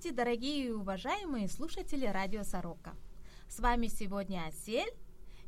[0.00, 2.94] Здравствуйте, дорогие и уважаемые слушатели радио Сорока.
[3.48, 4.90] С вами сегодня Асель,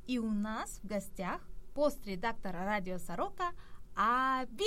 [0.06, 1.40] и у нас в гостях
[1.72, 3.52] постредактор радио Сорока
[3.96, 4.66] Абин.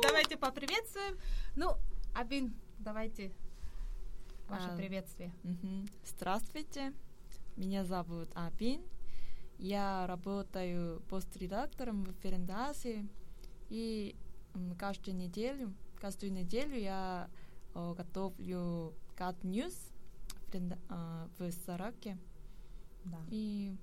[0.00, 1.18] Давайте поприветствуем.
[1.54, 1.76] Ну,
[2.14, 3.30] Абин, давайте
[4.48, 5.34] ваше А, приветствие.
[5.42, 5.86] Мгм.
[6.06, 6.94] Здравствуйте,
[7.56, 8.80] меня зовут Абин.
[9.58, 13.04] Я работаю постредактором в Ферендасе.
[13.68, 14.16] И
[14.78, 17.30] каждую неделю, каждую неделю я
[17.74, 19.74] э, готовлю Cat News
[20.52, 22.18] в, а, в Сараке.
[23.04, 23.20] Да.
[23.30, 23.76] И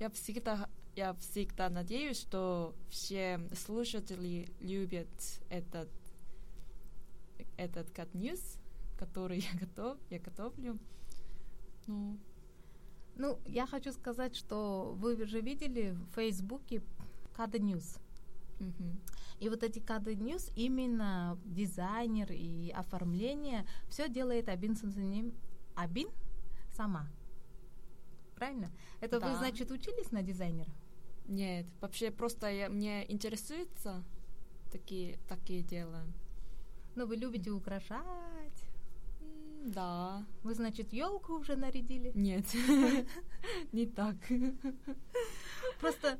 [0.00, 5.08] я всегда, я всегда надеюсь, что все слушатели любят
[5.50, 5.90] этот,
[7.58, 8.58] этот Cat News,
[8.98, 10.78] который я, готов, я готовлю.
[11.86, 12.18] Ну,
[13.16, 16.82] Ну, я хочу сказать, что вы же видели в Фейсбуке
[17.34, 17.98] Када News.
[19.38, 25.34] И вот эти Када News, именно дизайнер и оформление, все делает Абин 선생님.
[25.74, 26.08] Абин
[26.74, 27.08] сама.
[28.34, 28.70] Правильно?
[29.00, 29.36] Это вы, Да.
[29.38, 30.70] значит, учились на дизайнера?
[31.28, 34.04] Нет, вообще просто я, мне интересуется
[34.70, 36.04] такие, такие дела.
[36.94, 38.64] Ну, вы любите украшать.
[39.66, 40.24] Да.
[40.44, 42.12] Вы, значит, елку уже нарядили.
[42.14, 42.46] Нет,
[43.72, 44.16] не так.
[45.80, 46.18] Просто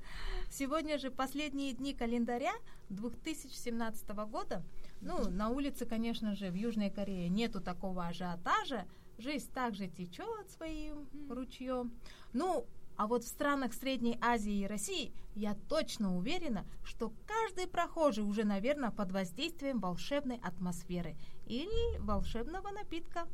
[0.50, 2.52] сегодня же последние дни календаря
[2.90, 4.62] 2017 года.
[5.00, 8.86] Ну, на улице, конечно же, в Южной Корее нету такого ажиотажа.
[9.18, 11.92] Жизнь также течет своим ручьем.
[12.32, 18.24] Ну, а вот в странах Средней Азии и России я точно уверена, что каждый прохожий
[18.24, 23.28] уже, наверное, под воздействием волшебной атмосферы или волшебного напитка.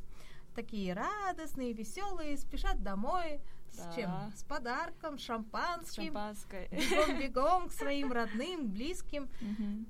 [0.54, 3.40] Такие радостные, веселые, спешат домой.
[3.72, 3.92] С Да.
[3.94, 4.32] чем?
[4.36, 6.04] С подарком, шампанским.
[6.04, 6.68] Шампанское.
[6.68, 9.28] Бегом-бегом к своим родным, близким.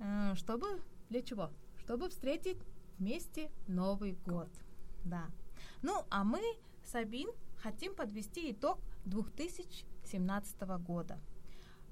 [0.00, 0.80] Э, Чтобы...
[1.10, 1.50] Для чего?
[1.78, 2.58] Чтобы встретить
[2.98, 4.48] вместе Новый год.
[5.04, 5.26] Да.
[5.82, 6.40] Ну, а мы,
[6.84, 11.18] Сабин, хотим подвести итог 2017 года.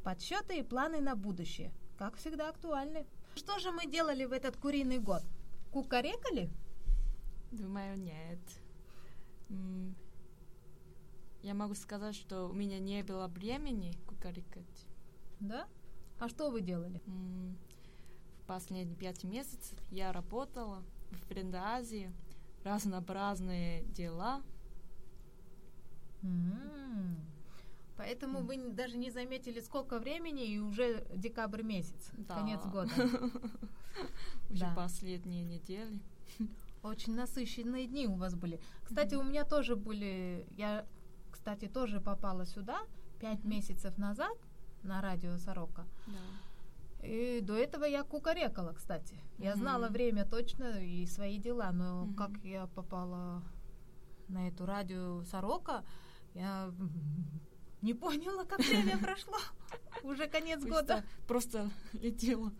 [0.04, 3.04] Подсчеты и планы на будущее, как всегда, актуальны.
[3.34, 5.22] Что же мы делали в этот куриный год?
[5.72, 6.50] Кукарекали?
[7.50, 8.38] Думаю, нет.
[11.42, 14.86] Я могу сказать, что у меня не было времени кукарекать.
[15.40, 15.66] Да?
[16.18, 17.00] А что вы делали?
[17.06, 17.56] М,
[18.42, 22.12] В последние пять месяцев я работала в Френдазии,
[22.64, 24.42] разнообразные дела.
[27.96, 32.34] Поэтому вы даже не заметили, сколько времени, и уже декабрь месяц, Да.
[32.34, 32.90] конец года.
[34.50, 34.74] Уже Да.
[34.74, 35.98] последние недели.
[36.82, 38.58] Очень насыщенные дни у вас были.
[38.84, 40.46] Кстати, у меня тоже были...
[40.56, 40.86] Я,
[41.40, 42.80] кстати, тоже попала сюда
[43.18, 43.50] пять Мгм.
[43.50, 44.36] месяцев назад
[44.82, 45.86] на радио Сорока.
[46.06, 47.06] Да.
[47.06, 49.14] И до этого я кукарекала, кстати.
[49.38, 49.92] Я знала Мгм.
[49.94, 52.14] время точно и свои дела, но Мгм.
[52.14, 53.42] как я попала
[54.28, 55.82] на эту радио Сорока,
[56.34, 56.70] я
[57.82, 59.38] не поняла, как время прошло.
[60.02, 61.04] Уже конец года.
[61.26, 62.52] Просто, летела.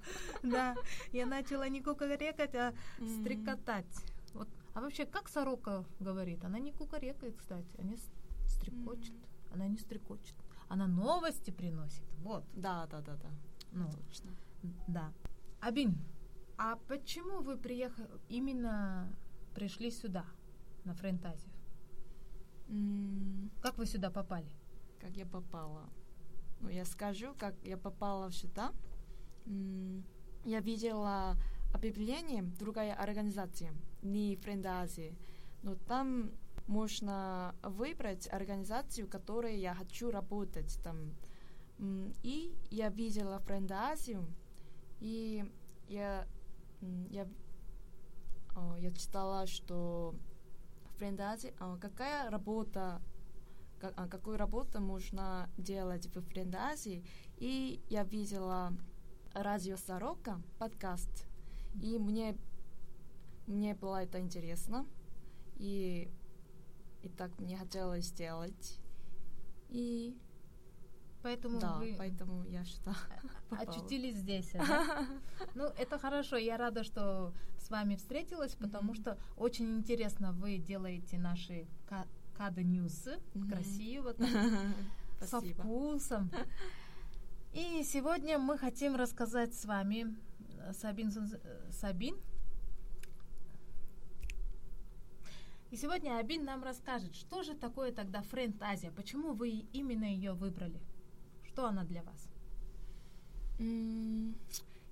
[0.43, 0.75] Да,
[1.13, 2.73] я начала не кукарекать, а
[3.21, 3.95] стрекотать.
[4.33, 4.49] Вот.
[4.73, 6.43] А вообще, как сорока говорит?
[6.45, 8.11] Она не кукарекает, кстати, она с-
[8.51, 9.15] стрекочет.
[9.15, 9.21] М.
[9.55, 10.35] Она не стрекочет.
[10.69, 12.05] Она новости приносит.
[12.19, 12.45] Вот.
[12.55, 13.31] Да, да, да, да.
[13.73, 14.31] Ну, Точно.
[14.89, 15.13] да.
[15.61, 15.97] Абин,
[16.57, 19.13] а почему вы приехали, именно
[19.55, 20.25] пришли сюда,
[20.85, 21.53] на Френтазию?
[22.69, 24.51] М, Как вы сюда попали?
[25.01, 25.89] Как я попала?
[26.61, 28.73] Ну, я скажу, как я попала сюда.
[29.47, 30.05] М,
[30.45, 31.37] Я видела
[31.75, 33.73] объявление другая организация,
[34.03, 35.15] не Френдазии.
[35.63, 36.31] Но там
[36.71, 41.17] можно выбрать организацию, в которой я хочу работать там.
[42.23, 44.25] И я видела Френдазию,
[45.01, 45.45] и
[45.89, 46.29] я,
[47.09, 47.27] я,
[48.79, 50.15] я читала, что
[50.99, 53.01] Френдази, а, какая работа,
[53.81, 57.03] ка- какую работу можно делать в Френдази,
[57.39, 58.73] и я видела
[59.33, 61.27] радио Сорока, подкаст,
[61.83, 62.37] и мне,
[63.47, 64.87] мне было это интересно,
[65.57, 66.11] и,
[67.03, 68.79] и так мне хотелось сделать,
[69.69, 70.17] и
[71.23, 72.65] Поэтому да, вы поэтому я
[73.51, 73.61] попала.
[73.63, 74.53] очутились здесь.
[74.53, 75.07] да?
[75.55, 76.37] Ну, это хорошо.
[76.37, 82.07] Я рада, что с вами встретилась, потому что очень интересно вы делаете наши ка-
[82.39, 83.19] кады ньюсы
[83.51, 84.15] красиво,
[85.21, 86.31] так, со вкусом.
[87.53, 90.17] И сегодня мы хотим рассказать с вами
[90.59, 92.17] э, Сабин, э, Сабин.
[95.71, 100.33] И сегодня Абин нам расскажет, что же такое тогда Френд Азия, почему вы именно ее
[100.33, 100.81] выбрали,
[101.45, 102.29] что она для вас.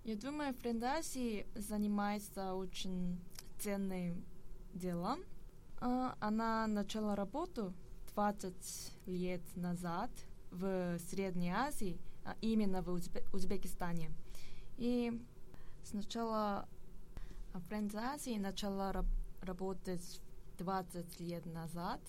[0.04, 3.18] Я думаю, Френдаси занимается очень
[3.58, 4.24] ценным
[4.74, 5.20] делом.
[5.80, 7.72] А, Она начала работу
[8.14, 10.10] 20 лет назад
[10.50, 14.10] в Средней Азии, а именно в Узбе- Узбекистане.
[14.76, 15.20] И
[15.82, 16.68] сначала
[17.68, 19.06] Френдаси начала раб-
[19.42, 20.20] работать
[20.58, 22.00] 20 лет назад,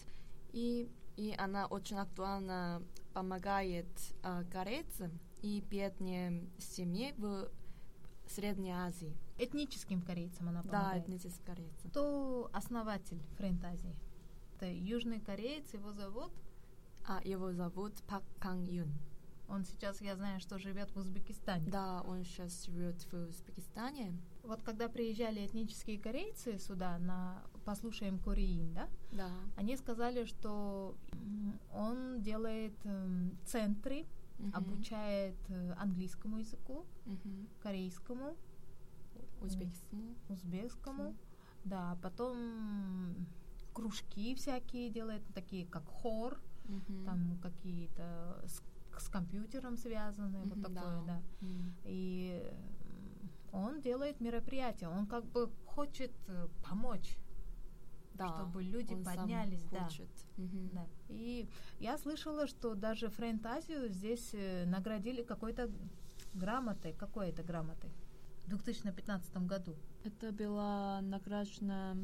[0.51, 2.81] и, и она очень актуально
[3.13, 3.88] помогает
[4.24, 7.50] а, корейцам и бедным семье в
[8.28, 9.16] Средней Азии.
[9.38, 11.04] Этническим корейцам она Да, помогает.
[11.06, 11.90] этническим корейцам.
[11.90, 13.96] Кто основатель Френтазии?
[14.56, 16.31] Это южный кореец, его зовут.
[17.07, 18.94] А его зовут Пак Кang Юн.
[19.48, 21.72] Он сейчас, я знаю, что живет в Узбекистане.
[21.72, 24.16] Да, он сейчас живет в Узбекистане.
[24.44, 29.30] Вот когда приезжали этнические корейцы сюда на послушаем Кореин, да, Да.
[29.56, 30.96] они сказали, что
[31.74, 34.06] он делает эм, центры,
[34.40, 34.54] Мгм.
[34.56, 37.48] обучает э, английскому языку, Мгм.
[37.62, 38.36] корейскому,
[39.42, 40.16] Узбекскому.
[40.30, 41.16] узбекскому,
[41.64, 43.28] да, потом
[43.74, 47.06] кружки всякие делает, такие как хор, Мгм.
[47.06, 48.62] там какие-то с,
[49.02, 51.22] с компьютером связанные, вот Мгм, такое, да.
[51.42, 51.74] М.
[51.86, 52.42] И
[52.84, 57.18] м, он делает мероприятия, он как бы хочет э, помочь,
[58.19, 59.89] Да, чтобы люди он сам поднялись, да.
[60.38, 60.69] Мгм.
[60.74, 60.86] да.
[61.10, 61.48] И
[61.80, 65.71] я слышала, что даже Френтазию здесь э, наградили какой-то
[66.33, 67.89] грамотой, какой это грамотой?
[68.45, 69.75] В 2015 году.
[70.04, 71.98] Это была награждена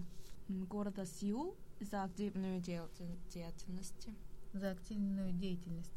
[0.48, 4.08] города Сеул за активную деятель- деятельность.
[4.54, 5.92] за активную деятельность.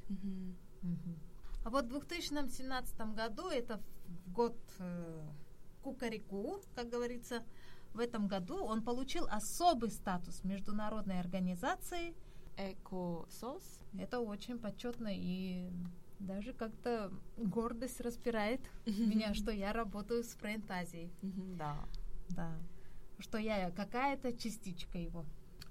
[0.82, 1.16] Мгм.
[1.64, 3.80] А вот в 2017 году, это
[4.26, 5.26] в год э,
[5.82, 7.42] Кукареку, как говорится,
[7.94, 12.14] в этом году он получил особый статус международной организации.
[12.56, 13.80] Эко-сос.
[13.98, 15.70] Это очень почетно и
[16.18, 21.12] даже как-то гордость распирает меня, что я работаю с Френд Азией.
[21.22, 21.78] Да.
[22.30, 22.52] Да.
[23.18, 25.24] Что я какая-то частичка его.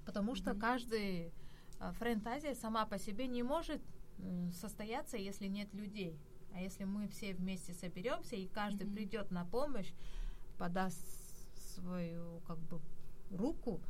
[0.06, 1.32] Потому что каждый
[1.78, 3.82] а, Френд Азия сама по себе не может
[4.52, 6.18] состояться, если нет людей.
[6.54, 9.92] А если мы все вместе соберемся и каждый придет на помощь,
[10.58, 11.17] подаст
[11.78, 12.80] свою как бы
[13.30, 13.80] руку,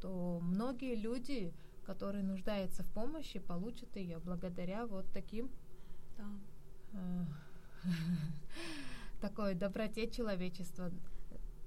[0.00, 1.52] то многие люди,
[1.86, 5.50] которые нуждаются в помощи, получат ее благодаря вот таким
[6.16, 6.24] Да.
[6.92, 7.24] э,
[9.20, 10.90] такой доброте человечества,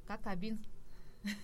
[0.07, 0.63] как Абин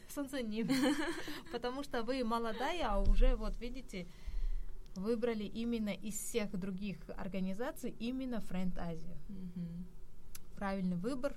[0.09, 0.69] Сансаним.
[1.51, 4.07] Потому что вы молодая, а уже, вот видите,
[4.95, 9.17] выбрали именно из всех других организаций именно Френд Азию.
[9.27, 9.85] Мгм.
[10.55, 11.35] Правильный выбор.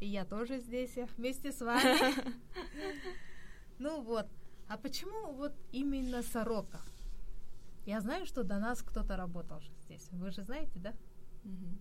[0.00, 2.14] И я тоже здесь я вместе с вами.
[3.78, 4.26] Ну вот.
[4.68, 6.80] А почему вот именно Сорока?
[7.86, 10.06] Я знаю, что до нас кто-то работал же здесь.
[10.12, 10.92] Вы же знаете, да?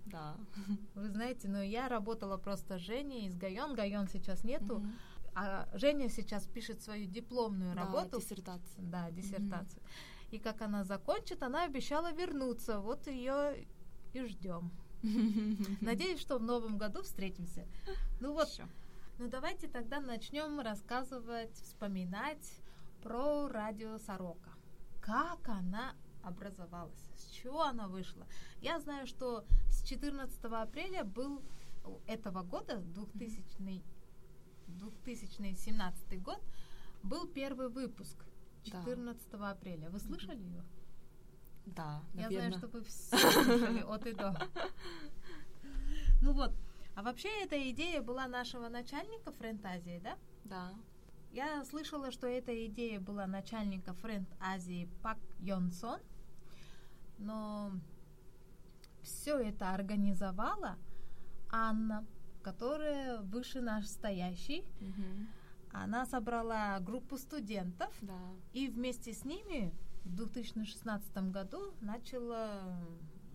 [0.06, 0.38] Да.
[0.96, 3.76] Вы знаете, но я работала просто с Женей из Гайон.
[3.76, 4.82] Гайон сейчас нету.
[5.36, 8.20] А Женя сейчас пишет свою дипломную Да, работу.
[8.20, 8.82] диссертация.
[8.84, 9.84] Да, диссертацию.
[10.32, 12.80] И как она закончит, она обещала вернуться.
[12.80, 13.68] Вот ее
[14.14, 14.72] и ждем.
[15.82, 17.66] Надеюсь, что в новом году встретимся.
[18.20, 18.64] Ну вот, Всё.
[19.18, 22.54] ну давайте тогда начнем рассказывать, вспоминать
[23.02, 24.52] про радио Сорока.
[25.02, 28.28] Как она образовалась, с чего она вышла.
[28.62, 31.42] Я знаю, что с 14 апреля был
[32.06, 33.82] этого года, 2000,
[34.68, 36.42] 2017 год,
[37.04, 38.26] был первый выпуск.
[38.66, 38.84] Да.
[38.84, 39.90] 14 апреля.
[39.90, 40.64] Вы слышали ее?
[41.66, 44.36] Да, Я знаю, что вы все слышали от и до.
[46.22, 46.52] Ну вот.
[46.96, 50.18] А вообще эта идея была нашего начальника Френд Азии, да?
[50.44, 50.74] Да.
[51.32, 56.00] Я слышала, что эта идея была начальника Френд Азии Пак Йонсон,
[57.20, 57.72] но
[59.02, 60.78] все это организовала
[61.52, 62.06] Анна,
[62.42, 64.66] которая выше наш стоящий.
[64.82, 65.28] Мгм.
[65.72, 68.18] Она собрала группу студентов Да.
[68.54, 69.72] и вместе с ними
[70.06, 72.80] в 2016 году начала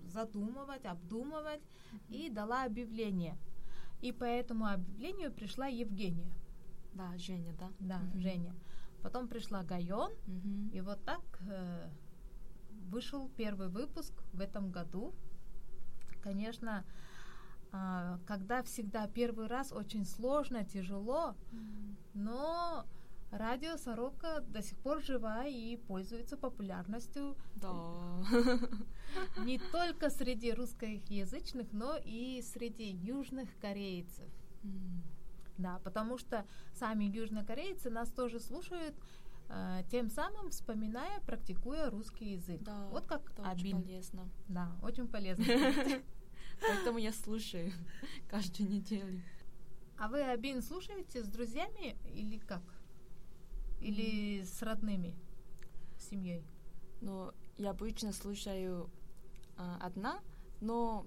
[0.07, 1.63] задумывать, обдумывать
[2.09, 3.37] и дала объявление.
[4.01, 6.31] И по этому объявлению пришла Евгения,
[6.95, 7.71] Да, Женя, да?
[7.81, 8.21] да, Мгм.
[8.21, 8.55] Женя.
[9.03, 10.71] Потом пришла Гайон, Мгм.
[10.73, 11.89] и вот так э,
[12.91, 15.15] вышел первый выпуск в этом году.
[16.23, 16.85] Конечно,
[17.73, 21.97] а, когда всегда первый раз очень сложно, тяжело, М.
[22.15, 22.54] но
[23.45, 28.25] радио Сорока до сих пор жива и пользуется популярностью Да.
[29.45, 34.29] не только среди русскоязычных, но и среди южных корейцев.
[35.59, 38.95] Да, потому что сами южнокорейцы нас тоже слушают,
[39.51, 42.63] э, тем самым вспоминая, практикуя русский язык.
[42.63, 43.83] Да, вот как это очень Абин.
[43.83, 44.29] полезно.
[44.49, 45.45] Да, очень полезно.
[46.61, 47.71] Поэтому я слушаю
[48.31, 49.21] каждую неделю.
[49.99, 52.63] А вы Абин слушаете с друзьями или как?
[53.85, 55.15] Или с родными,
[55.99, 56.43] с семьей?
[57.03, 58.89] Ну, я обычно слушаю
[59.59, 60.21] а, одна,
[60.63, 61.07] но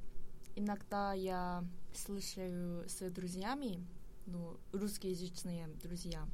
[0.56, 3.84] иногда я слушаю с друзьями,
[4.28, 6.28] ну, русскоязычные друзья.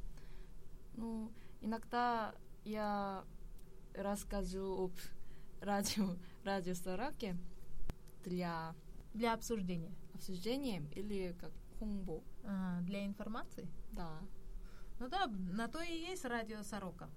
[0.96, 1.32] Ну,
[1.62, 2.34] иногда
[2.64, 3.24] я
[3.94, 4.92] расскажу об
[5.62, 7.38] радио, радио Сараке
[8.22, 8.74] для
[9.14, 9.92] Для обсуждения.
[10.14, 12.22] обсуждения или как хумбо.
[12.44, 13.66] А, для информации?
[13.92, 14.20] Да.
[14.98, 17.08] Ну да, на то и есть радио Сорока.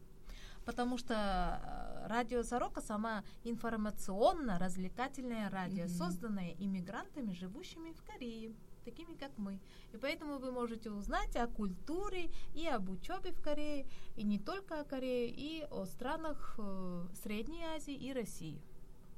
[0.65, 5.93] Потому что э, радио Сорока сама информационно-развлекательное радио, Мгм.
[5.93, 8.53] созданное иммигрантами, живущими в Корее,
[8.84, 9.62] такими как мы.
[9.93, 13.86] И поэтому вы можете узнать о культуре и об учебе в Корее,
[14.17, 18.62] и не только о Корее, и о странах э, Средней Азии и России.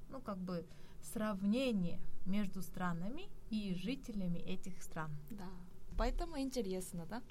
[0.09, 0.65] Ну, как бы
[1.01, 5.09] сравнение между странами и жителями этих стран.
[5.31, 5.47] Да.
[5.97, 7.23] Поэтому интересно, да?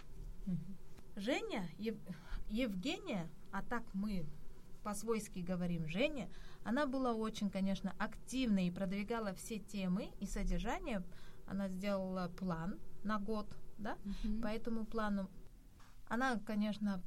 [1.19, 1.99] Женя, Ев-
[2.49, 4.25] Евгения, а так мы
[4.83, 6.29] по-свойски говорим Женя,
[6.65, 11.03] она была очень, конечно, активной и продвигала все темы и содержание.
[11.47, 13.49] Она сделала план на год,
[13.79, 14.43] да, Мгм.
[14.43, 15.29] по этому плану.
[16.09, 17.03] Она, конечно,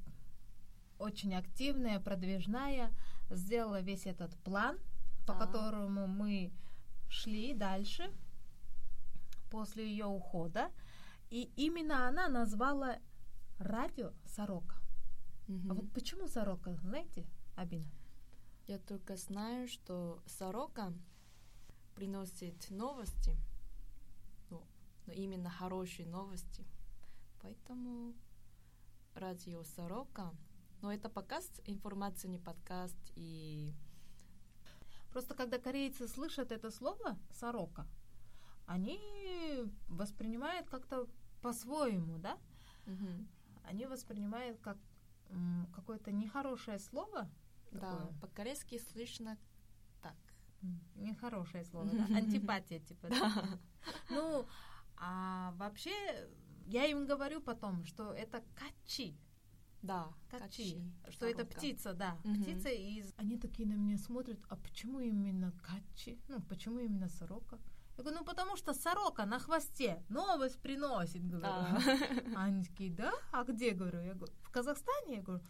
[0.99, 2.91] очень активная, продвижная,
[3.29, 4.77] сделала весь этот план,
[5.25, 6.51] по которому мы
[7.09, 8.11] шли дальше
[9.49, 10.69] после ее ухода.
[11.29, 12.97] И именно она назвала
[13.61, 14.75] радио Сорока.
[15.47, 15.71] Мгм.
[15.71, 17.25] А вот почему Сорока, знаете,
[17.55, 17.89] Абина?
[18.67, 20.93] Я только знаю, что сорока
[21.95, 23.35] приносит новости,
[24.49, 24.63] ну,
[25.05, 26.65] но именно хорошие новости.
[27.41, 28.13] Поэтому
[29.13, 30.31] радио сорока.
[30.81, 33.73] Но это подкаст, информация не подкаст и
[35.11, 37.85] Просто когда корейцы слышат это слово «сорока»,
[38.65, 38.97] они
[39.89, 41.07] воспринимают как-то
[41.41, 42.37] по-своему, да?
[42.85, 43.27] Мгм.
[43.63, 44.77] Они воспринимают как
[45.73, 47.29] какое-то нехорошее слово.
[47.71, 48.19] да, такое.
[48.19, 49.37] по-корейски слышно
[50.01, 50.15] так.
[50.95, 52.05] Нехорошее слово, да?
[52.17, 53.07] Антипатия, типа.
[53.09, 53.59] да?
[54.09, 54.45] Ну,
[54.97, 55.91] а вообще,
[56.67, 59.17] я им говорю потом, что это качи.
[59.81, 60.45] Да, Качи.
[60.47, 62.19] качи, Что это птица, да.
[62.23, 62.43] Мгм.
[62.43, 63.13] Птица из...
[63.17, 66.19] Они такие на меня смотрят, а почему именно качи?
[66.27, 67.57] Ну, почему именно сорока?
[68.01, 71.45] Я говорю, ну потому что сорока на хвосте новость приносит, говорю.
[71.45, 71.77] А.
[72.35, 73.13] Они такие, да?
[73.31, 74.01] А где, говорю?
[74.01, 75.17] Я говорю, в Казахстане?
[75.17, 75.43] Я говорю,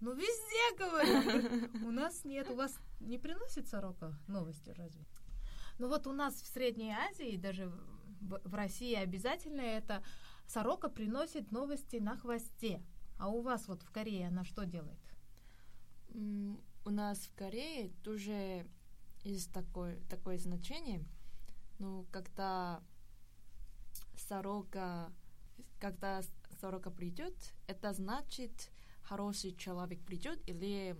[0.00, 1.86] ну везде, говорю.
[1.86, 5.06] У нас нет, у вас не приносит сорока новости разве?
[5.78, 7.68] Ну вот у нас в Средней Азии, даже
[8.20, 10.02] в, России обязательно это
[10.48, 12.82] сорока приносит новости на хвосте.
[13.16, 14.98] А у вас вот в Корее она что делает?
[16.84, 18.66] У нас в Корее тоже
[19.22, 21.04] есть такое, такое значение.
[21.78, 22.82] Ну, когда
[24.16, 25.12] сорока,
[25.80, 26.22] когда
[26.60, 27.34] сорока придет,
[27.66, 28.70] это значит
[29.02, 30.96] хороший человек придет или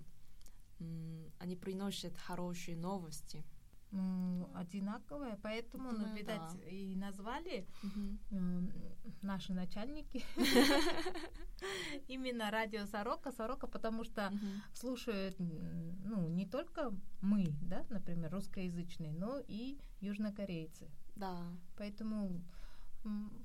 [1.38, 3.45] они приносят хорошие новости.
[3.92, 6.68] Ну, одинаковое, поэтому, ну, Думаю, видать, да.
[6.70, 8.18] и назвали Мгм.
[8.30, 8.72] м,
[9.20, 10.25] наши начальники
[12.08, 14.62] именно радио Сорока, Сорока, потому что Мгм.
[14.72, 20.88] слушают, ну, не только мы, да, например, русскоязычные, но и южнокорейцы.
[21.16, 21.37] Да.
[21.76, 22.40] Поэтому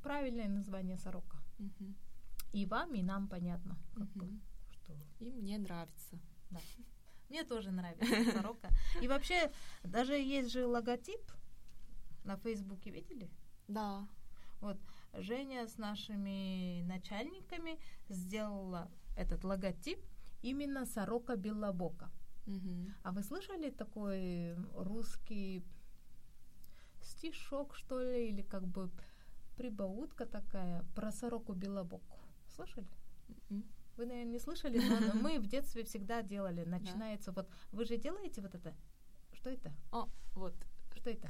[0.01, 1.37] правильное название Сорока.
[1.59, 1.95] Мгм.
[2.53, 4.41] И вам, и нам понятно, как бы, Мгм.
[4.71, 6.17] что И мне нравится.
[7.29, 8.69] Мне тоже нравится Сорока.
[9.01, 9.51] И вообще,
[9.83, 11.21] даже есть же логотип
[12.23, 13.29] на Фейсбуке, видели?
[13.67, 14.07] Да.
[15.13, 17.79] Женя с нашими начальниками
[18.09, 19.99] сделала этот логотип
[20.41, 22.11] именно Сорока Белобока.
[22.45, 22.93] Мгм.
[23.03, 25.65] А вы слышали такой русский
[27.01, 28.89] стишок, что ли, или как бы
[29.57, 32.19] прибаутка такая про сороку Белобоку?
[32.55, 32.87] Слышали?
[33.49, 33.63] М.
[33.97, 36.63] Вы, наверное, не слышали, но мы в детстве всегда делали.
[36.63, 37.49] Начинается вот...
[37.71, 38.75] Вы же делаете вот это?
[39.33, 39.73] Что это?
[39.91, 40.55] О, вот.
[40.95, 41.29] Что это?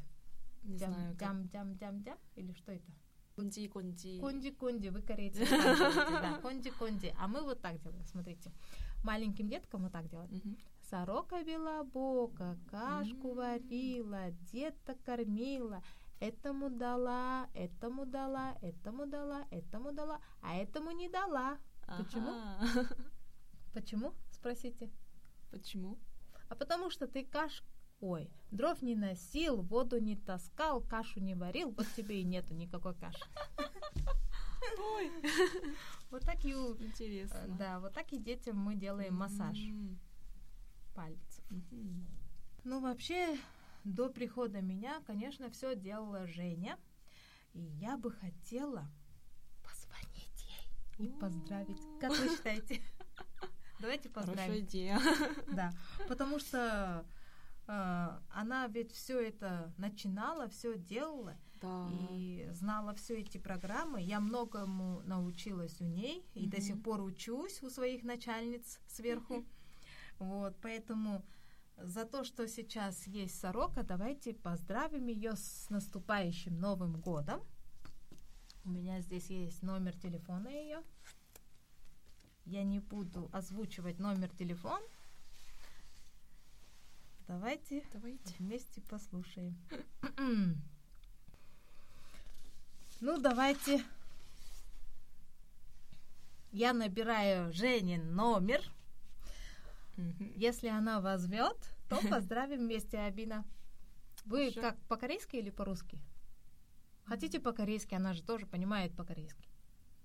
[0.64, 2.18] Не Дям, знаю, дям, дям, дям, дям?
[2.36, 2.92] Или что это?
[3.38, 4.20] Конди, конди.
[4.20, 5.46] Конди-конди, вы корейцы.
[5.48, 7.14] Да, конди-конди.
[7.20, 8.52] А мы вот так делаем, смотрите.
[9.04, 10.58] Маленьким деткам вот так делаем.
[10.90, 15.84] Сорока белобока, кашку варила, деток кормила,
[16.20, 21.58] этому дала, этому дала, этому дала, этому дала, а этому не дала.
[21.98, 22.30] Почему?
[22.30, 22.88] Ага.
[23.74, 24.14] Почему?
[24.32, 24.90] Спросите.
[25.52, 25.98] Почему?
[26.50, 27.64] А потому что ты каш...
[28.00, 32.94] Ой, дров не носил, воду не таскал, кашу не варил, вот тебе и нету никакой
[32.96, 33.24] каши.
[34.78, 35.12] Ой,
[36.12, 37.56] Вот так и, интересно.
[37.58, 40.00] да, вот так и детям мы делаем массаж М.
[40.94, 41.44] пальцев.
[42.64, 43.38] Ну, вообще,
[43.84, 46.78] до прихода меня, конечно, все делала Женя.
[47.54, 48.88] И я бы хотела
[50.98, 51.82] и поздравить.
[52.00, 52.82] Как вы считаете?
[53.80, 54.40] Давайте поздравим.
[54.40, 55.00] Хорошая идея.
[55.54, 55.72] Да,
[56.08, 57.06] потому что
[57.68, 61.88] э, она ведь все это начинала, все делала Да.
[62.12, 64.02] и знала все эти программы.
[64.02, 66.66] Я многому научилась у ней и до Мгм.
[66.66, 69.46] сих пор учусь у своих начальниц сверху.
[70.20, 71.24] Вот, поэтому
[71.78, 77.42] за то, что сейчас есть сорока, давайте поздравим ее с наступающим Новым годом.
[78.68, 80.84] У меня здесь есть номер телефона ее.
[82.44, 84.86] Я не буду озвучивать номер телефона.
[87.30, 88.36] Давайте Давайте.
[88.40, 89.58] вместе послушаем.
[93.00, 93.86] Ну, давайте.
[96.52, 98.60] Я набираю Женин номер.
[100.36, 101.56] Если она возьмет,
[101.90, 103.46] то поздравим вместе Абина.
[104.26, 104.62] Вы Хорошо.
[104.62, 106.00] как по-корейски или по-русски?
[107.18, 107.96] Хотите по-корейски?
[107.96, 109.50] Она же тоже понимает по-корейски.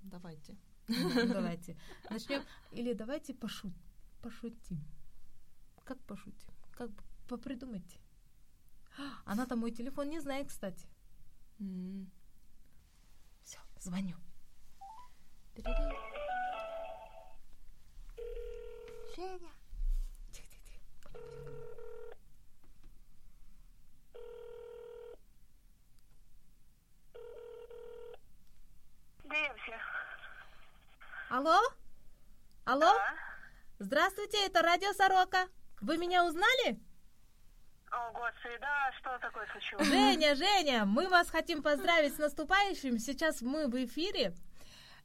[0.02, 0.56] Давайте.
[0.88, 1.76] Давайте
[2.08, 2.42] начнем.
[2.70, 3.74] Или давайте пошут,
[4.22, 4.82] пошутим.
[5.84, 6.48] Как пошутим?
[6.72, 6.90] Как
[7.28, 7.98] попридумайте.
[9.26, 10.88] Она там мой телефон не знает, кстати.
[13.42, 14.16] Все, звоню.
[19.14, 19.50] Женя.
[29.42, 29.74] Все?
[31.28, 31.58] Алло?
[32.64, 32.80] Алло?
[32.80, 33.14] Да.
[33.80, 35.48] Здравствуйте, это радио Сорока.
[35.80, 36.78] Вы меня узнали?
[37.90, 39.86] О, господи, да, что такое случилось?
[39.88, 42.98] Женя, Женя, мы вас хотим поздравить с наступающим.
[42.98, 44.32] Сейчас мы в эфире.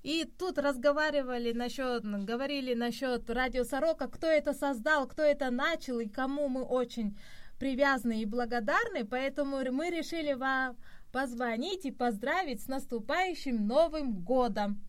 [0.03, 6.07] И тут разговаривали насчет, говорили насчет радио Сорока, кто это создал, кто это начал и
[6.07, 7.17] кому мы очень
[7.59, 9.03] привязаны и благодарны.
[9.03, 10.77] Поэтому мы решили вам
[11.11, 14.81] позвонить и поздравить с наступающим Новым годом.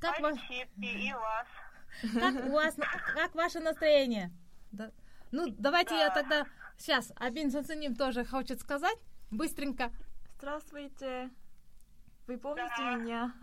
[0.00, 1.46] Как, ва- вас.
[2.14, 2.76] как у вас,
[3.14, 4.30] как ваше настроение?
[4.70, 4.90] Да.
[5.32, 6.14] Ну, давайте я Да.
[6.14, 8.96] тогда сейчас Абин Сансуним тоже хочет сказать
[9.30, 9.90] быстренько.
[10.38, 11.30] Здравствуйте.
[12.26, 12.94] Вы помните Да.
[12.94, 13.34] меня?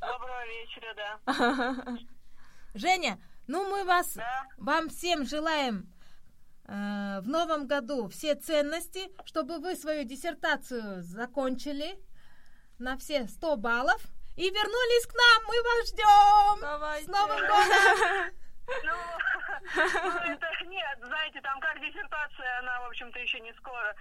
[0.00, 1.18] Доброго вечера, да.
[2.74, 4.44] Женя, ну мы вас, Да.
[4.58, 5.90] вам всем желаем
[6.68, 11.98] в новом году все ценности, чтобы вы свою диссертацию закончили
[12.78, 14.02] на все 100 баллов
[14.36, 15.44] и вернулись к нам.
[15.48, 16.60] Мы вас ждем.
[16.60, 17.04] Давайте.
[17.06, 18.34] С Новым годом!
[18.84, 18.92] Ну,
[19.74, 23.94] ну, это нет, знаете, там как диссертация, она, в общем-то, еще не скоро.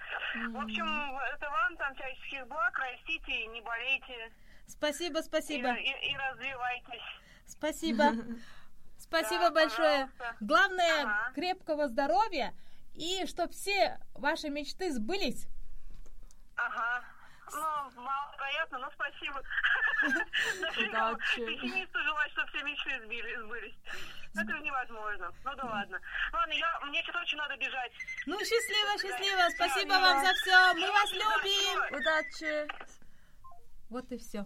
[0.52, 4.30] В общем, это вам там всяческих благ, растите, не болейте
[4.68, 7.02] Спасибо, и, спасибо, и- и развивайтесь.
[7.46, 8.12] спасибо.
[9.08, 10.10] Спасибо Да, большое.
[10.18, 10.36] пожалуйста.
[10.42, 11.32] Главное, Ага.
[11.34, 12.54] крепкого здоровья
[12.94, 15.48] и чтобы все ваши мечты сбылись.
[16.56, 17.04] Ага.
[17.50, 19.42] Ну, маловероятно, но спасибо.
[20.90, 21.46] Удачи.
[21.46, 23.00] пессимисту желать, чтобы все мечты
[23.42, 23.76] сбылись.
[24.36, 25.32] Это невозможно.
[25.46, 26.00] Ну да ладно.
[26.34, 27.92] Ладно, я, мне сейчас очень надо бежать.
[28.26, 29.50] Ну, счастливо, счастливо.
[29.56, 30.74] Спасибо вам за все.
[30.74, 31.98] Мы вас любим.
[31.98, 32.68] Удачи.
[33.90, 34.46] Вот и все.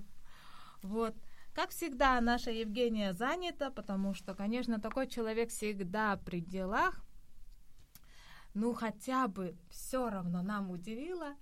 [0.84, 1.16] Вот.
[1.54, 7.04] Как всегда, наша Евгения занята, потому что, конечно, такой человек всегда при делах.
[8.54, 11.36] Ну, хотя бы все равно нам уделила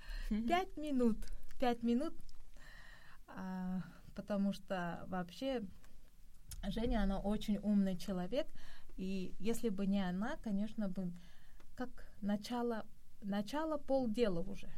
[0.48, 1.18] пять минут.
[1.60, 2.14] Пять минут.
[3.28, 3.82] А,
[4.16, 5.64] потому что вообще
[6.68, 8.48] Женя, она очень умный человек.
[8.98, 11.12] И если бы не она, конечно, бы
[11.76, 11.90] как
[12.22, 12.86] начало,
[13.22, 14.70] начало полдела уже.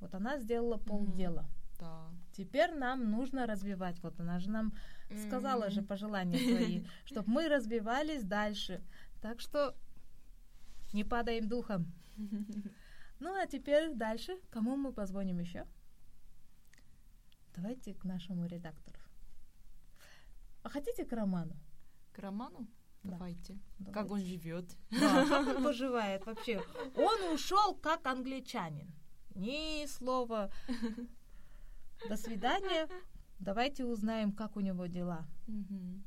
[0.00, 1.46] Вот она сделала полдела.
[1.80, 2.08] Да.
[2.36, 4.00] Теперь нам нужно развивать.
[4.02, 4.72] Вот она же нам
[5.26, 5.86] сказала же М.
[5.86, 8.82] пожелания свои, чтобы мы развивались дальше.
[9.22, 9.74] Так что
[10.92, 11.92] не падаем духом.
[13.20, 14.36] Ну а теперь дальше.
[14.50, 15.66] Кому мы позвоним еще?
[17.56, 18.98] Давайте к нашему редактору.
[20.62, 21.56] А хотите к Роману?
[22.12, 22.66] К Роману?
[23.02, 23.12] Да.
[23.12, 23.54] Давайте.
[23.78, 24.12] Как Давайте.
[24.14, 24.76] он живет?
[24.90, 26.60] Да, как он поживает вообще?
[26.96, 28.92] Он ушел как англичанин.
[29.34, 30.50] Ни слова.
[32.08, 32.88] До свидания.
[33.40, 35.26] Давайте узнаем, как у него дела.
[35.46, 36.04] Мгм.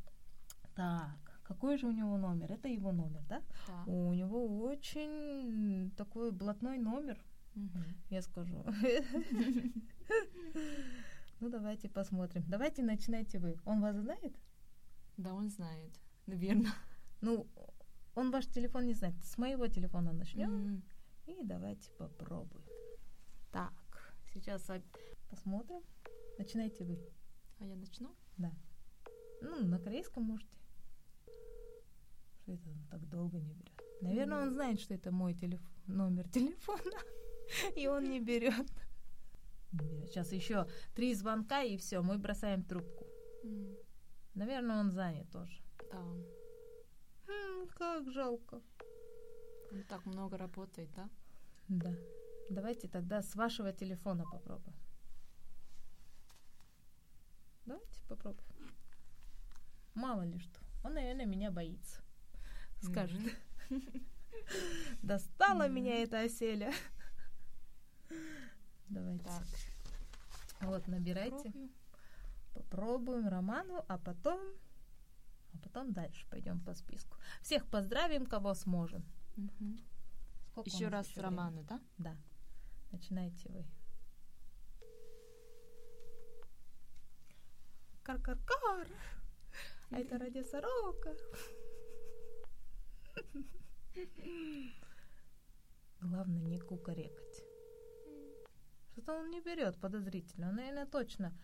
[0.75, 2.51] Так, какой же у него номер?
[2.51, 3.41] Это его номер, да?
[3.67, 3.83] Да.
[3.91, 7.17] У него очень такой блатной номер,
[7.55, 7.83] Мгм.
[8.09, 8.63] я скажу.
[11.39, 12.43] Ну, давайте посмотрим.
[12.47, 13.59] Давайте начинайте вы.
[13.65, 14.35] Он вас знает?
[15.17, 15.99] Да, он знает.
[16.25, 16.71] Наверное.
[17.21, 17.45] Ну,
[18.15, 19.15] он ваш телефон не знает.
[19.23, 20.49] С моего телефона начнем.
[20.51, 20.83] М.
[21.27, 22.65] И давайте попробуем.
[23.51, 23.71] Так,
[24.39, 24.69] сейчас
[25.29, 25.81] посмотрим.
[26.37, 26.97] Начинайте вы.
[27.59, 28.15] А я начну?
[29.41, 30.57] Ну, на корейском можете.
[32.41, 33.81] Что это он так долго не берет?
[34.01, 35.67] Наверное, он знает, что это мой телефон.
[35.87, 36.99] номер телефона,
[37.75, 38.67] и он не берет.
[40.05, 43.05] Сейчас еще три звонка, и все, мы бросаем трубку.
[43.43, 43.75] М,
[44.35, 45.61] Наверное, он занят тоже.
[45.91, 45.99] Да.
[47.27, 48.61] М, как жалко.
[49.71, 51.09] Он так много работает, да?
[51.67, 51.93] Да.
[52.49, 54.77] Давайте тогда с вашего телефона попробуем.
[57.65, 58.47] Давайте попробуем.
[59.95, 60.59] Мало ли что.
[60.83, 62.01] Он, наверное, меня боится.
[62.81, 63.19] Скажет.
[65.01, 66.71] Достала меня эта оселя.
[68.89, 69.25] Давайте.
[69.25, 69.43] Так.
[70.61, 71.51] Вот, набирайте.
[72.53, 74.39] Попробуем Роману, а потом...
[75.53, 77.17] А потом дальше пойдем по списку.
[77.41, 79.03] Всех поздравим, кого сможем.
[80.65, 81.81] Еще раз ещё Роману, да?
[81.97, 82.15] Да.
[82.91, 83.65] Начинайте вы.
[88.03, 88.87] Кар-кар-кар.
[89.89, 91.15] А это ради сорока.
[96.01, 97.43] Главное не кукарекать.
[98.91, 100.49] Что-то он не берет подозрительно.
[100.49, 101.37] Он, наверное, точно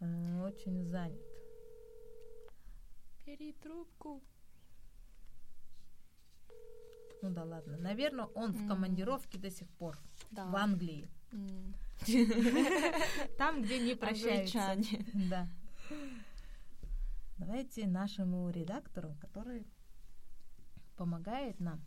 [0.00, 1.20] очень занят.
[3.26, 4.22] Бери трубку.
[7.22, 7.76] Ну да ладно.
[7.78, 8.68] Наверное, он в М.
[8.68, 9.98] командировке до сих пор.
[10.30, 10.46] Да.
[10.46, 11.08] В Англии.
[13.38, 14.70] Там, где не прощаются.
[14.70, 15.04] Англичане.
[15.30, 15.48] Да.
[17.38, 19.66] Давайте нашему редактору, который
[20.96, 21.80] помогает нам.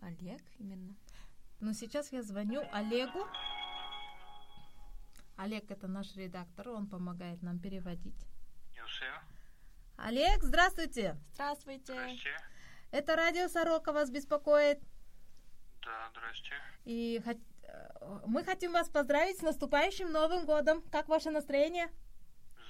[0.00, 0.94] Олег именно.
[1.60, 3.26] Но сейчас я звоню Олегу.
[5.36, 8.26] Олег это наш редактор, он помогает нам переводить.
[9.96, 11.16] Олег, здравствуйте!
[11.34, 11.92] Здравствуйте.
[11.92, 12.36] здрасте.
[12.90, 14.80] Это радио Сорока вас беспокоит.
[15.82, 16.52] Да, здрасте.
[16.84, 20.82] И хот- э, мы хотим вас поздравить с наступающим Новым годом.
[20.90, 21.88] Как ваше настроение?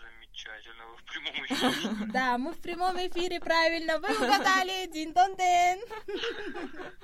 [0.02, 2.10] Замечательно, вы в прямом эфире.
[2.12, 3.98] Да, мы в прямом эфире, правильно.
[3.98, 4.86] Вы угадали.
[4.92, 5.78] дин дон ден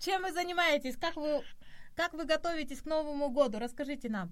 [0.00, 0.96] Чем вы занимаетесь?
[0.96, 1.44] Как вы,
[1.96, 3.58] как вы готовитесь к Новому году?
[3.58, 4.30] Расскажите нам.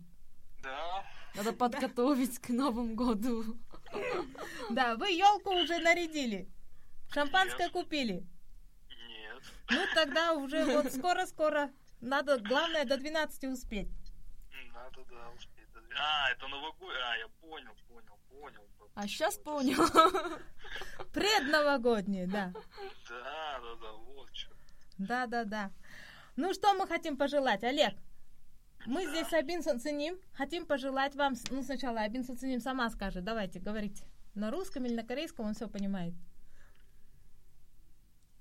[0.63, 1.05] Да,
[1.37, 3.45] Надо подготовить к Новому году.
[4.71, 6.49] Да, вы елку уже нарядили.
[7.13, 7.73] Шампанское Нет.
[7.73, 8.27] купили.
[9.09, 9.43] нет.
[9.71, 11.71] Ну, тогда уже вот скоро-скоро.
[12.01, 13.89] Надо, главное, до 12 успеть.
[14.73, 15.69] Надо, да, успеть.
[15.73, 15.81] да.
[15.99, 17.03] А, это новогодний.
[17.03, 18.63] А, я понял, понял, понял.
[18.95, 19.79] А сейчас понял.
[21.13, 22.53] Предновогодние, да.
[23.09, 24.55] Да, да, да, вот что.
[24.99, 25.71] Да, да, да.
[26.37, 27.95] Ну, что мы хотим пожелать, Олег?
[28.87, 31.35] Мы здесь с Абин Циним хотим пожелать вам...
[31.51, 33.23] Ну, сначала Абин Циним сама скажет.
[33.23, 34.05] Давайте, говорите.
[34.35, 36.15] На русском или на корейском он все понимает.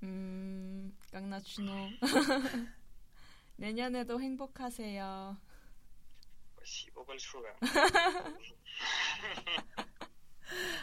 [0.03, 1.89] 음, как начну.
[3.59, 5.37] 내년에도 행복하세요.
[6.57, 7.55] Спасибо большое.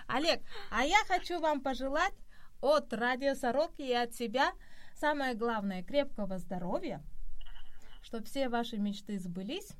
[0.07, 2.13] Олег, а я хочу вам пожелать
[2.61, 4.53] от Радио Сороки и от себя
[4.95, 7.03] самое главное крепкого здоровья,
[8.01, 9.73] чтобы все ваши мечты сбылись,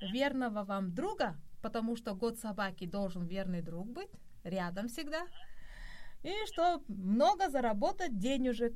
[0.00, 4.10] верного вам друга, потому что год собаки должен верный друг быть,
[4.44, 5.26] рядом всегда,
[6.23, 8.73] и что много заработать денежек.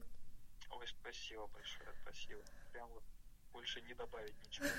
[0.70, 2.42] Ой, спасибо большое, спасибо.
[2.72, 3.04] Прям вот
[3.52, 4.68] больше не добавить ничего.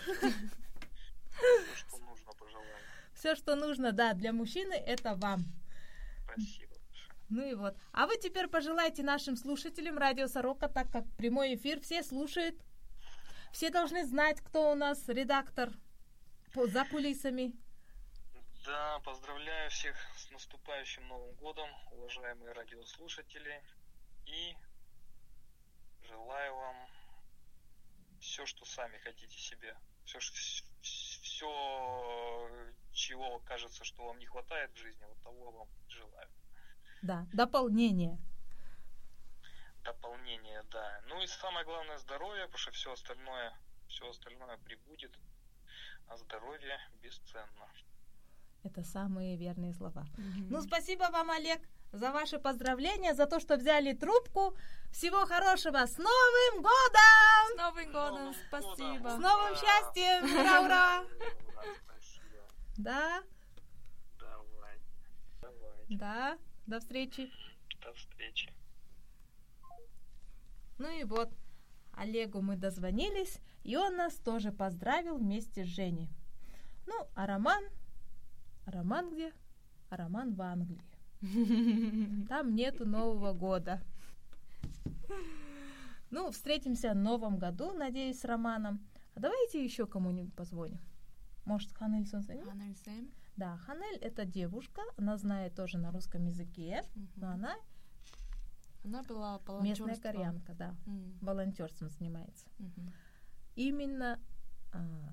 [1.34, 2.76] Всё, Что нужно, пожелаю.
[3.14, 5.40] Все, что нужно, да, для мужчины, это вам.
[6.24, 6.74] Спасибо.
[7.30, 7.76] Ну и вот.
[7.92, 12.54] А вы теперь пожелайте нашим слушателям Радио Сорока, так как прямой эфир все слушают.
[13.52, 15.72] Все должны знать, кто у нас редактор
[16.52, 17.52] по- за кулисами.
[18.64, 23.62] Да, поздравляю всех с наступающим Новым годом, уважаемые радиослушатели.
[24.24, 24.56] И
[26.00, 26.88] желаю вам
[28.20, 29.76] все, что сами хотите себе.
[30.06, 30.18] Все,
[30.80, 32.50] все,
[32.92, 36.30] чего кажется, что вам не хватает в жизни, вот того вам желаю.
[37.02, 38.18] Да, дополнение.
[39.82, 41.02] Дополнение, да.
[41.04, 43.52] Ну и самое главное здоровье, потому что все остальное,
[43.88, 45.12] все остальное прибудет.
[46.08, 47.68] А здоровье бесценно.
[48.64, 50.06] Это самые верные слова.
[50.16, 50.48] Мгм.
[50.50, 51.60] Ну, спасибо вам, Олег,
[51.92, 54.56] за ваши поздравления, за то, что взяли трубку.
[54.90, 55.86] Всего хорошего.
[55.86, 57.44] С Новым годом!
[57.52, 58.98] С Новым годом, Новым спасибо.
[58.98, 59.20] С годом.
[59.20, 59.60] новым Ура!
[59.60, 60.40] счастьем!
[60.40, 61.04] Ура, ура!
[62.78, 63.22] Да.
[64.18, 65.98] Давайте.
[65.98, 66.38] да.
[66.66, 67.30] До встречи.
[67.82, 68.50] До встречи.
[70.78, 71.28] Ну и вот,
[71.92, 76.08] Олегу мы дозвонились, и он нас тоже поздравил вместе с Женей.
[76.86, 77.62] Ну, а Роман...
[78.66, 79.32] Роман где?
[79.90, 80.82] Роман в Англии.
[82.28, 83.80] Там нету Нового года.
[86.10, 88.86] Ну, встретимся в Новом году, надеюсь, с Романом.
[89.14, 90.80] А давайте еще кому-нибудь позвоним.
[91.44, 92.44] Может, Ханель Сунсен?
[92.44, 93.10] Ханель Сэм.
[93.36, 97.08] Да, Ханель это девушка, она знает тоже на русском языке, mm-hmm.
[97.16, 97.56] но она...
[98.84, 101.18] Она была Местная кореянка, да, mm-hmm.
[101.20, 102.46] волонтерством занимается.
[102.58, 102.92] Mm-hmm.
[103.56, 104.20] Именно
[104.72, 105.12] а,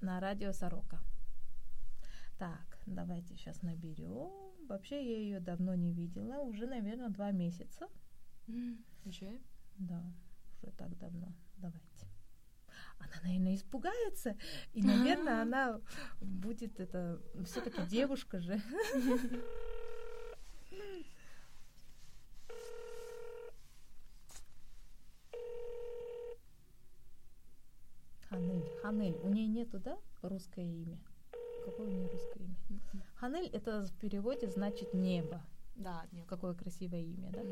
[0.00, 1.00] на радио «Сорока».
[2.38, 4.30] Так, давайте сейчас наберем.
[4.68, 7.88] Вообще я ее давно не видела, уже, наверное, два месяца.
[8.46, 9.40] М, Уже?
[9.78, 10.02] Да,
[10.62, 11.32] уже так давно.
[11.56, 12.06] Давайте.
[12.98, 14.36] Она, наверное, испугается,
[14.74, 15.80] и, наверное, она
[16.20, 18.60] будет это все-таки девушка же.
[28.28, 30.98] Ханель, Ханель, у нее нету, да, русское имя?
[31.70, 32.56] Какое у нее русское имя?
[32.70, 33.02] Мгм.
[33.16, 35.42] Ханель это в переводе значит небо.
[35.76, 36.26] Да, нет.
[36.26, 37.42] Какое красивое имя, да?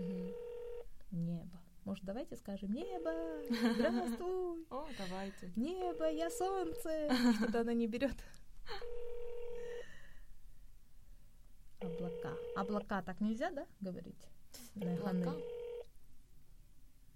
[1.11, 1.61] Небо.
[1.85, 3.13] Может, давайте скажем небо,
[3.75, 4.67] здравствуй.
[4.71, 5.53] О, давайте.
[5.55, 7.11] Небо, я солнце.
[7.35, 8.17] Что-то она не берет.
[11.81, 12.35] Облака.
[12.57, 14.29] Облака так нельзя, да, говорить?
[14.77, 15.37] Облака.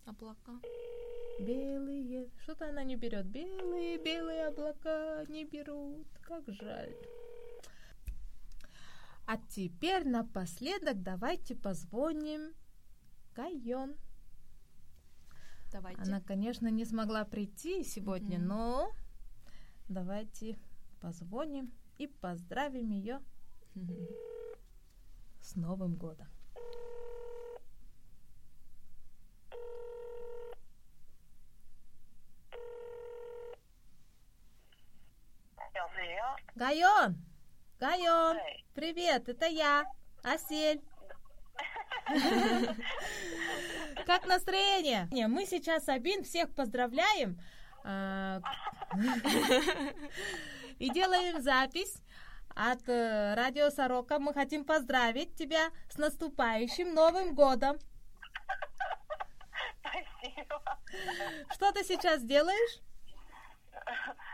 [0.04, 0.52] Облака.
[1.44, 2.28] Белые.
[2.42, 3.26] Что-то она не берет.
[3.26, 6.06] Белые, белые облака не берут.
[6.22, 6.94] Как жаль.
[9.26, 12.52] А теперь напоследок давайте позвоним
[13.34, 13.94] Кайон.
[15.72, 16.02] Давайте.
[16.02, 18.48] Она, конечно, не смогла прийти сегодня, Мгм.
[18.48, 18.92] но
[19.88, 20.58] давайте
[21.00, 23.20] позвоним и поздравим ее
[23.76, 24.08] Мгм.
[25.40, 26.26] с Новым годом.
[36.54, 37.16] Гайон!
[37.78, 38.36] Гайон!
[38.36, 38.64] 네.
[38.74, 39.84] Привет, это я,
[40.22, 40.80] Асель.
[44.06, 45.08] Как настроение?
[45.12, 47.40] Не, Мы сейчас, Абин, всех поздравляем.
[47.84, 48.40] а,
[50.78, 52.02] И делаем запись
[52.56, 54.18] от э, Радио Сорока.
[54.18, 57.78] Мы хотим поздравить тебя с наступающим Новым годом.
[59.80, 60.62] Спасибо.
[61.52, 62.80] Что ты сейчас делаешь?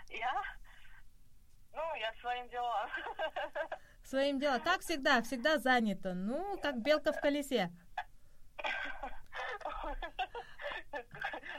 [0.09, 0.43] Я?
[1.77, 2.89] Ну, я своим делам.
[4.05, 4.61] Своим делом.
[4.63, 6.15] Как всегда, всегда занято.
[6.15, 7.71] Ну, как белка в колесе.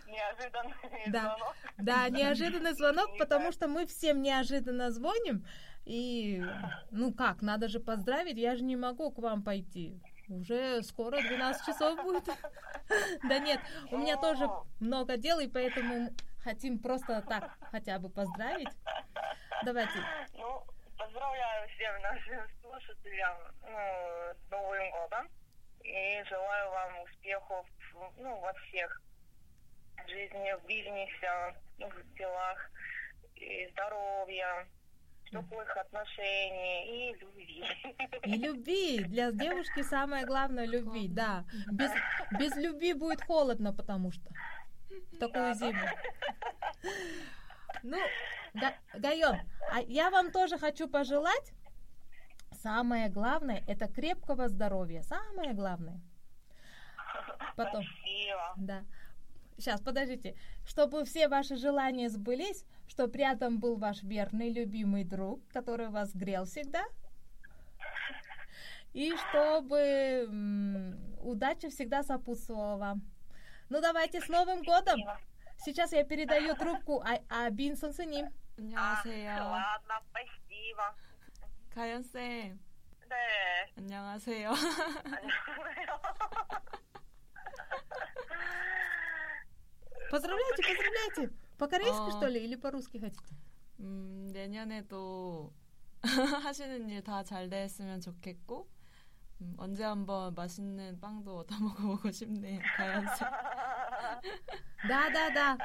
[0.08, 0.74] Неожиданный
[1.08, 1.22] Да.
[1.22, 1.56] звонок.
[1.78, 5.46] Да, неожиданный звонок, потому что мы всем неожиданно звоним.
[5.86, 6.44] И,
[6.92, 10.00] ну как, надо же поздравить, я же не могу к вам пойти.
[10.30, 12.24] Уже скоро 12 часов будет.
[13.28, 13.60] Да нет,
[13.92, 14.50] у меня тоже
[14.80, 16.10] много дел, и поэтому
[16.42, 18.70] хотим просто так хотя бы поздравить.
[19.64, 20.00] Давайте.
[20.34, 20.64] Ну,
[20.98, 25.30] поздравляю всем нашим слушателям ну, с Новым годом.
[25.84, 27.66] И желаю вам успехов
[28.18, 29.02] ну, во всех
[30.08, 32.72] жизни, в бизнесе, ну, в делах,
[33.36, 34.68] и здоровья,
[35.32, 37.64] теплых отношений и любви.
[38.24, 39.04] И любви.
[39.06, 41.46] Для девушки самое главное любви, да.
[41.72, 41.92] Без,
[42.40, 44.30] без любви будет холодно, потому что
[45.12, 45.80] в такую зиму.
[47.84, 47.98] Ну,
[48.94, 49.38] Гайон,
[49.72, 51.54] а я вам тоже хочу пожелать.
[52.52, 55.02] Самое главное это крепкого здоровья.
[55.04, 56.02] Самое главное.
[57.56, 58.54] Потом, Спасибо.
[58.58, 58.84] да.
[59.58, 60.36] Сейчас, подождите.
[60.66, 66.46] Чтобы все ваши желания сбылись, чтобы рядом был ваш верный, любимый друг, который вас грел
[66.46, 66.84] всегда.
[68.94, 70.30] И чтобы
[71.22, 73.02] удача всегда сопутствовала вам.
[73.70, 75.00] Ну, давайте с Новым годом!
[75.02, 75.20] Спасибо.
[75.65, 78.27] Сейчас я передаю трубку а, Абин Сонсеним.
[78.27, 79.39] А, 안녕하세요.
[79.39, 80.95] ладно, спасибо.
[81.75, 82.59] 가연 쌤.
[83.09, 83.73] 네.
[83.77, 84.53] 안녕하세요.
[90.11, 91.35] Поздравляйте, поздравляйте!
[91.59, 92.11] По-корейски, А.
[92.11, 93.35] что ли, или по-русски хотите?
[93.81, 95.53] 음, 내년에도
[96.43, 98.69] 하시는 일 다 잘 됐으면 좋겠고
[99.41, 102.61] 음, 언제 한번 맛있는 빵도 얻어 먹어보고 싶네요.
[102.77, 103.29] 가연 쌤.
[104.89, 105.59] Да, да, да.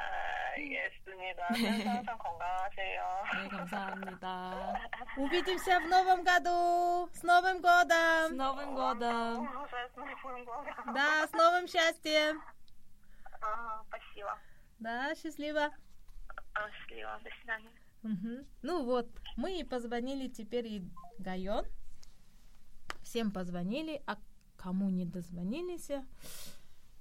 [0.56, 1.46] 알겠습니다.
[1.48, 3.24] 항상 건강하세요.
[3.42, 4.80] 네, 감사합니다.
[5.16, 7.08] Увидимся в новом году!
[7.12, 8.36] С Новым С годом!
[8.36, 9.46] Новым годом!
[9.46, 10.94] С Новым годом.
[10.94, 12.42] Да, с новым счастьем!
[13.40, 14.38] А, Спасибо.
[14.80, 15.70] Да, счастливо!
[16.54, 17.20] А, Счастливо.
[17.22, 17.70] До свидания.
[18.02, 18.46] Мгм.
[18.62, 20.82] Ну вот, мы и позвонили теперь и
[21.18, 21.64] Гайон.
[23.02, 24.16] Всем позвонили, а
[24.56, 25.90] кому не дозвонились,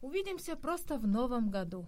[0.02, 1.86] Увидимся просто в новом году.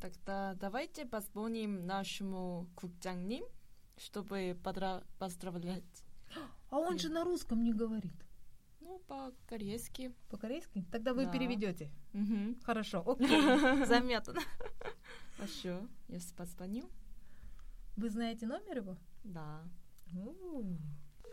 [0.00, 3.44] Тогда давайте позвоним нашему кукчангним,
[3.96, 6.04] чтобы подра- поздравлять.
[6.70, 8.14] А он же на русском не говорит.
[8.80, 10.12] Ну, по-корейски.
[10.30, 10.84] По-корейски?
[10.92, 11.32] Тогда вы да.
[11.32, 11.90] переведете.
[12.12, 12.56] Угу.
[12.64, 14.34] Хорошо, окей, заметно.
[14.34, 16.88] А Хорошо, я позвоню.
[17.96, 18.96] Вы знаете номер его?
[19.24, 19.62] Да.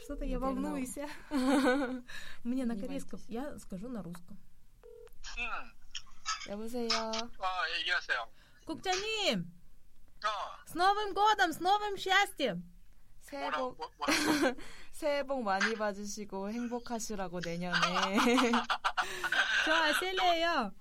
[0.03, 0.97] Что-то я волнуюсь.
[2.43, 3.19] Мне на корейском.
[3.27, 4.37] Я скажу на русском.
[5.38, 5.72] 음,
[6.50, 6.88] 여보세요.
[7.40, 8.28] 아, 얘기하세요.
[8.66, 9.44] 국장님,
[10.24, 10.28] 어,
[10.66, 12.62] с Новым годом, с новым счастьем!
[13.20, 14.54] 새해 뭐라, 복 뭐, 뭐라.
[14.92, 17.78] 새해 복 많이 받으시고 행복하시라고 내년에.
[19.64, 20.72] 저 아셀이에요.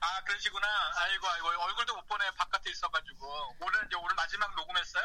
[0.00, 0.66] 아, 그러시구나.
[0.96, 2.24] 아이고, 아이고, 얼굴도 못 보네.
[2.36, 3.26] 바깥에 있어가지고.
[3.60, 5.04] 오늘, 이제 오늘 마지막 녹음했어요?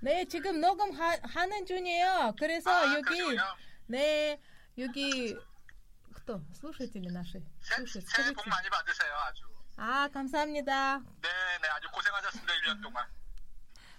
[0.00, 2.34] 네, 지금 녹음하는 중이에요.
[2.38, 3.42] 그래서 아, 여기, 그러시군요.
[3.86, 4.40] 네,
[4.78, 5.36] 여기,
[6.22, 6.40] кто?
[6.58, 7.42] Слушатели наши.
[7.60, 8.50] 새, Слушают, 새해 복 скажите.
[8.50, 9.44] 많이 받으세요, 아주.
[9.76, 10.98] А, 감사합니다.
[10.98, 11.28] 네,
[11.62, 13.06] 네, 아주 고생하셨습니다, 1년 동안.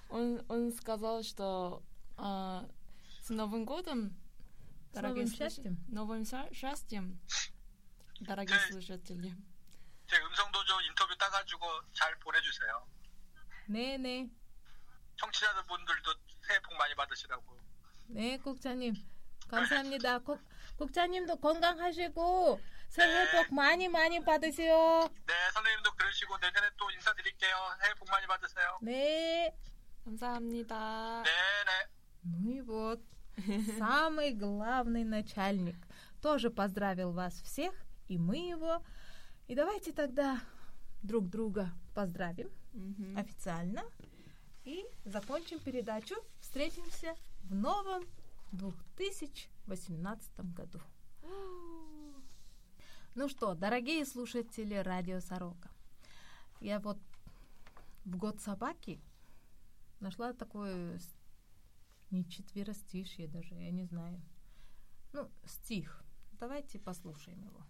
[0.10, 1.82] Он, он сказал, что
[2.17, 2.67] а,
[3.21, 4.15] с Новым годом,
[4.93, 5.77] С новым слуш- счастьем.
[5.88, 7.19] Новым ша- счастьем,
[8.21, 8.71] дорогие 네.
[8.71, 9.36] слушатели.
[10.08, 12.88] 제 음성도 좀 인터뷰 따가지고 잘 보내주세요.
[13.67, 14.27] 네, 네.
[15.17, 17.58] 청취자분들도 새해 복 많이 받으시라고.
[18.08, 18.95] 네, 국장님.
[19.47, 20.19] 감사합니다.
[20.19, 20.39] 국,
[20.77, 25.10] 국장님도 건강하시고 새해 복 많이 많이 받으세요.
[25.27, 27.55] 네, 선생님도 그러시고 내년에 또 인사드릴게요.
[27.82, 28.79] 새해 복 많이 받으세요.
[28.82, 29.53] 네.
[30.05, 31.23] 감사합니다.
[31.23, 31.32] 네,
[31.65, 31.99] 네.
[32.23, 33.01] Ну и вот,
[33.77, 35.75] самый главный начальник
[36.21, 37.73] тоже поздравил вас всех,
[38.08, 38.84] и мы его.
[39.47, 40.39] И давайте тогда
[41.01, 43.17] друг друга поздравим мгм.
[43.17, 43.84] официально
[44.63, 46.15] и закончим передачу.
[46.41, 48.03] Встретимся в новом
[49.66, 50.81] 2018 году.
[53.14, 55.70] Ну что, дорогие слушатели радио Сорока,
[56.61, 56.98] я вот
[58.05, 59.00] в год собаки
[60.00, 60.98] нашла такое
[62.11, 64.20] не четверостишье даже, я не знаю.
[65.12, 66.03] Ну, стих.
[66.40, 67.64] Давайте послушаем его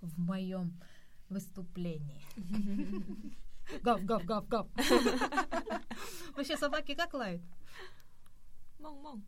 [0.00, 0.80] в моем
[1.28, 2.24] выступлении.
[3.82, 4.66] Гав, гав, гав, гав.
[6.36, 7.42] Вообще собаки как лают?
[8.78, 9.24] 멍멍.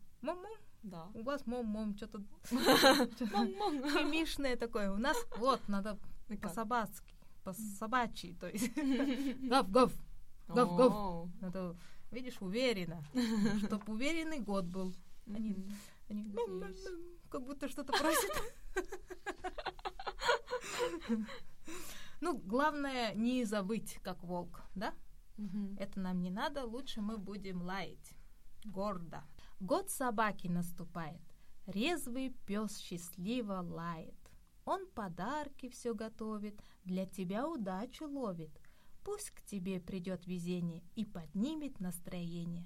[0.83, 1.07] Да.
[1.13, 3.89] У вас мом-мом, что-то 멍멍.
[3.89, 4.91] химичное такое.
[4.91, 6.41] У нас вот надо как?
[6.41, 7.13] по-собацки,
[7.43, 8.73] по-собачьи, то есть
[9.49, 9.91] гав, гав.
[10.47, 10.91] Гав, гав.
[10.93, 11.29] О.
[11.41, 11.75] Надо,
[12.11, 13.03] видишь, уверенно,
[13.65, 14.93] чтоб уверенный год был.
[15.27, 15.55] Они,
[16.09, 16.33] они
[17.29, 18.31] как будто что-то просят.
[22.21, 24.93] Ну, главное не забыть, как волк, да?
[25.77, 28.13] Это нам не надо, лучше мы будем лаять.
[28.65, 29.23] Гордо.
[29.59, 31.21] Год собаки наступает.
[31.65, 34.15] Резвый пес счастливо лает.
[34.63, 38.51] Он подарки все готовит, для тебя удачу ловит.
[39.03, 42.65] Пусть к тебе придет везение и поднимет настроение.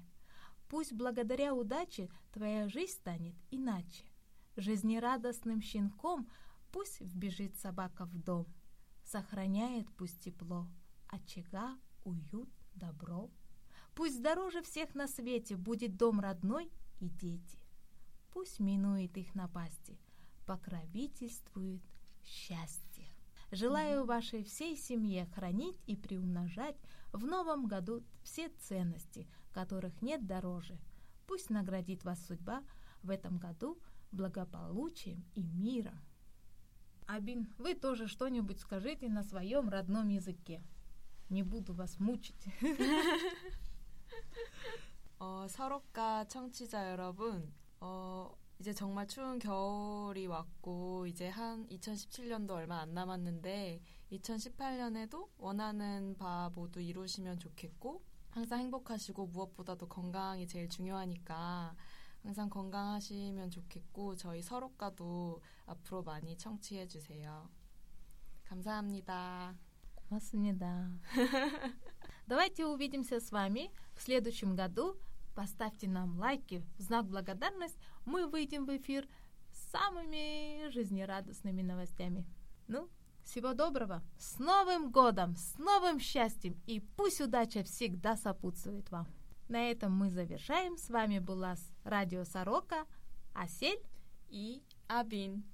[0.68, 4.04] Пусть благодаря удаче твоя жизнь станет иначе.
[4.56, 6.28] Жизнерадостным щенком
[6.70, 8.46] пусть вбежит собака в дом.
[9.02, 10.68] Сохраняет пусть тепло,
[11.08, 13.30] очага, уют, добро.
[13.96, 17.58] Пусть дороже всех на свете будет дом родной и дети.
[18.32, 19.98] Пусть минует их напасти,
[20.46, 21.82] покровительствует
[22.24, 23.06] счастье.
[23.52, 26.76] Желаю вашей всей семье хранить и приумножать
[27.12, 30.78] в новом году все ценности, которых нет дороже.
[31.26, 32.64] Пусть наградит вас судьба
[33.02, 33.78] в этом году
[34.10, 36.00] благополучием и миром.
[37.06, 40.62] Абин, вы тоже что-нибудь скажите на своем родном языке.
[41.28, 42.44] Не буду вас мучить.
[45.23, 52.93] 어, 서로가 청취자 여러분, 어, 이제 정말 추운 겨울이 왔고, 이제 한 2017년도 얼마 안
[52.93, 61.75] 남았는데, 2018년에도 원하는 바 모두 이루시면 좋겠고, 항상 행복하시고, 무엇보다도 건강이 제일 중요하니까,
[62.23, 67.49] 항상 건강하시면 좋겠고, 저희 서로가도 앞으로 많이 청취해주세요.
[68.45, 69.55] 감사합니다.
[70.09, 70.89] Маснида.
[72.25, 74.97] Давайте увидимся с вами в следующем году.
[75.34, 79.08] Поставьте нам лайки в знак благодарности, Мы выйдем в эфир
[79.52, 82.24] с самыми жизнерадостными новостями.
[82.68, 82.88] Ну,
[83.24, 84.02] всего доброго!
[84.18, 85.36] С Новым годом!
[85.36, 86.60] С новым счастьем!
[86.66, 89.06] И пусть удача всегда сопутствует вам!
[89.48, 90.76] На этом мы завершаем.
[90.76, 92.86] С вами была Радио Сорока,
[93.34, 93.80] Асель
[94.28, 95.44] и Абин.